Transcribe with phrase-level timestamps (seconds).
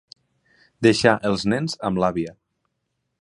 [0.87, 2.37] Deixar els nens amb l'àvia.